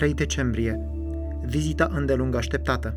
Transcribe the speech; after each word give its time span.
3 0.00 0.14
decembrie, 0.14 0.80
vizita 1.44 1.90
îndelung 1.92 2.34
așteptată. 2.34 2.96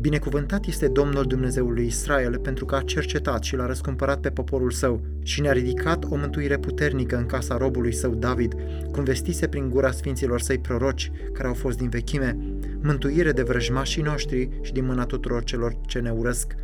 Binecuvântat 0.00 0.66
este 0.66 0.88
Domnul 0.88 1.24
Dumnezeul 1.24 1.72
lui 1.72 1.86
Israel 1.86 2.38
pentru 2.38 2.64
că 2.64 2.74
a 2.74 2.82
cercetat 2.82 3.42
și 3.42 3.56
l-a 3.56 3.66
răscumpărat 3.66 4.20
pe 4.20 4.28
poporul 4.30 4.70
său 4.70 5.00
și 5.22 5.40
ne-a 5.40 5.52
ridicat 5.52 6.04
o 6.04 6.16
mântuire 6.16 6.58
puternică 6.58 7.16
în 7.16 7.26
casa 7.26 7.56
robului 7.56 7.92
său 7.92 8.14
David, 8.14 8.54
cum 8.92 9.04
vestise 9.04 9.48
prin 9.48 9.70
gura 9.70 9.90
sfinților 9.90 10.40
săi 10.40 10.58
proroci 10.58 11.10
care 11.32 11.48
au 11.48 11.54
fost 11.54 11.78
din 11.78 11.88
vechime, 11.88 12.36
mântuire 12.82 13.32
de 13.32 13.42
vrăjmașii 13.42 14.02
noștri 14.02 14.48
și 14.62 14.72
din 14.72 14.84
mâna 14.84 15.04
tuturor 15.04 15.44
celor 15.44 15.76
ce 15.86 15.98
ne 15.98 16.10
urăsc. 16.10 16.54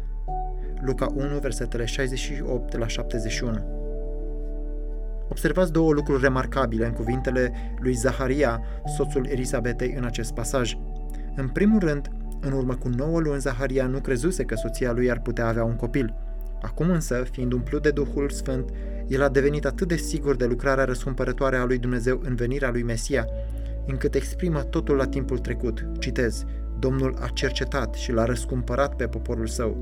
Luca 0.85 1.13
1, 1.15 1.39
versetele 1.39 1.85
68 1.85 2.77
la 2.77 2.87
71 2.87 3.76
Observați 5.37 5.73
două 5.73 5.93
lucruri 5.93 6.23
remarcabile 6.23 6.87
în 6.87 6.93
cuvintele 6.93 7.53
lui 7.79 7.93
Zaharia, 7.93 8.61
soțul 8.97 9.27
Elisabetei, 9.29 9.95
în 9.97 10.05
acest 10.05 10.33
pasaj. 10.33 10.77
În 11.35 11.49
primul 11.49 11.79
rând, 11.79 12.09
în 12.41 12.53
urmă 12.53 12.75
cu 12.75 12.89
9 12.89 13.21
luni, 13.21 13.41
Zaharia 13.41 13.87
nu 13.87 14.01
crezuse 14.01 14.45
că 14.45 14.55
soția 14.55 14.93
lui 14.93 15.11
ar 15.11 15.21
putea 15.21 15.47
avea 15.47 15.65
un 15.65 15.77
copil. 15.77 16.15
Acum 16.63 16.91
însă, 16.91 17.25
fiind 17.31 17.53
umplut 17.53 17.83
de 17.83 17.91
Duhul 17.91 18.31
Sfânt, 18.31 18.71
el 19.07 19.23
a 19.23 19.29
devenit 19.29 19.65
atât 19.65 19.89
de 19.89 19.97
sigur 19.97 20.37
de 20.37 20.45
lucrarea 20.45 20.85
răscumpărătoare 20.85 21.57
a 21.57 21.65
lui 21.65 21.79
Dumnezeu 21.79 22.21
în 22.25 22.35
venirea 22.35 22.71
lui 22.71 22.83
Mesia, 22.83 23.27
încât 23.87 24.15
exprimă 24.15 24.63
totul 24.63 24.97
la 24.97 25.07
timpul 25.07 25.39
trecut. 25.39 25.87
Citez, 25.99 26.45
Domnul 26.79 27.17
a 27.21 27.29
cercetat 27.33 27.95
și 27.95 28.13
l-a 28.13 28.25
răscumpărat 28.25 28.95
pe 28.95 29.07
poporul 29.07 29.47
său. 29.47 29.77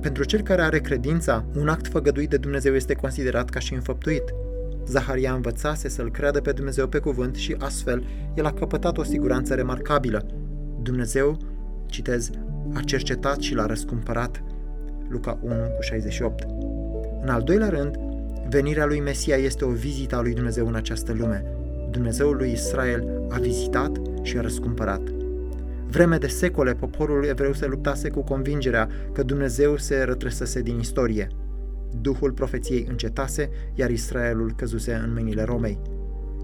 Pentru 0.00 0.24
cel 0.24 0.40
care 0.40 0.62
are 0.62 0.78
credința, 0.78 1.44
un 1.54 1.68
act 1.68 1.86
făgăduit 1.86 2.30
de 2.30 2.36
Dumnezeu 2.36 2.74
este 2.74 2.94
considerat 2.94 3.50
ca 3.50 3.58
și 3.58 3.74
înfăptuit. 3.74 4.34
Zaharia 4.88 5.32
învățase 5.32 5.88
să-L 5.88 6.10
creadă 6.10 6.40
pe 6.40 6.52
Dumnezeu 6.52 6.88
pe 6.88 6.98
cuvânt 6.98 7.34
și 7.34 7.56
astfel 7.58 8.04
el 8.34 8.44
a 8.44 8.52
căpătat 8.52 8.98
o 8.98 9.02
siguranță 9.02 9.54
remarcabilă. 9.54 10.26
Dumnezeu, 10.82 11.36
citez, 11.86 12.30
a 12.74 12.80
cercetat 12.84 13.40
și 13.40 13.54
l-a 13.54 13.66
răscumpărat. 13.66 14.42
Luca 15.08 15.38
1 15.42 15.54
cu 15.54 15.80
68. 15.80 16.46
În 17.22 17.28
al 17.28 17.42
doilea 17.42 17.68
rând, 17.68 17.96
venirea 18.48 18.86
lui 18.86 19.00
Mesia 19.00 19.36
este 19.36 19.64
o 19.64 19.70
vizită 19.70 20.16
a 20.16 20.20
lui 20.20 20.34
Dumnezeu 20.34 20.66
în 20.66 20.74
această 20.74 21.12
lume. 21.18 21.44
Dumnezeul 21.90 22.36
lui 22.36 22.52
Israel 22.52 23.26
a 23.28 23.38
vizitat 23.38 24.00
și 24.22 24.38
a 24.38 24.40
răscumpărat. 24.40 25.02
Vreme 25.90 26.16
de 26.16 26.26
secole, 26.26 26.72
poporul 26.72 27.24
evreu 27.24 27.52
se 27.52 27.66
luptase 27.66 28.08
cu 28.08 28.22
convingerea 28.22 28.88
că 29.12 29.22
Dumnezeu 29.22 29.76
se 29.76 30.02
rătrăsese 30.02 30.60
din 30.60 30.78
istorie. 30.78 31.28
Duhul 32.00 32.32
profeției 32.32 32.86
încetase, 32.88 33.50
iar 33.74 33.90
Israelul 33.90 34.52
căzuse 34.56 34.94
în 34.94 35.12
mâinile 35.12 35.42
Romei. 35.42 35.78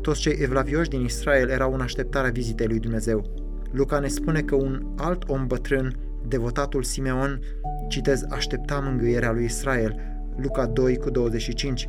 Toți 0.00 0.20
cei 0.20 0.36
evlavioși 0.40 0.88
din 0.88 1.04
Israel 1.04 1.48
erau 1.48 1.74
în 1.74 1.80
așteptarea 1.80 2.30
vizitei 2.30 2.66
lui 2.66 2.78
Dumnezeu. 2.78 3.24
Luca 3.70 3.98
ne 3.98 4.08
spune 4.08 4.40
că 4.40 4.54
un 4.54 4.86
alt 4.96 5.28
om 5.28 5.46
bătrân, 5.46 5.96
devotatul 6.28 6.82
Simeon, 6.82 7.40
citez, 7.88 8.24
aștepta 8.30 8.78
mângâierea 8.78 9.32
lui 9.32 9.44
Israel, 9.44 10.00
Luca 10.36 10.66
2 10.66 10.96
cu 10.96 11.10
25. 11.10 11.86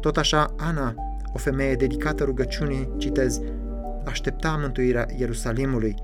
Tot 0.00 0.16
așa, 0.16 0.54
Ana, 0.56 0.94
o 1.32 1.38
femeie 1.38 1.74
dedicată 1.74 2.24
rugăciunii, 2.24 2.88
citez, 2.96 3.40
aștepta 4.04 4.58
mântuirea 4.60 5.06
Ierusalimului, 5.18 5.94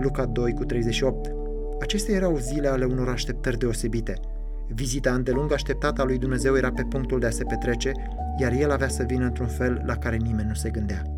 Luca 0.00 0.24
2 0.26 0.52
cu 0.52 0.64
38. 0.64 1.32
Acestea 1.80 2.14
erau 2.14 2.36
zile 2.36 2.68
ale 2.68 2.84
unor 2.84 3.08
așteptări 3.08 3.58
deosebite– 3.58 4.14
Vizita 4.74 5.14
îndelung 5.14 5.52
așteptată 5.52 6.00
a 6.00 6.04
lui 6.04 6.18
Dumnezeu 6.18 6.56
era 6.56 6.72
pe 6.72 6.82
punctul 6.82 7.18
de 7.18 7.26
a 7.26 7.30
se 7.30 7.44
petrece, 7.44 7.92
iar 8.40 8.52
el 8.52 8.70
avea 8.70 8.88
să 8.88 9.02
vină 9.02 9.24
într-un 9.24 9.46
fel 9.46 9.82
la 9.86 9.96
care 9.96 10.16
nimeni 10.16 10.48
nu 10.48 10.54
se 10.54 10.70
gândea. 10.70 11.17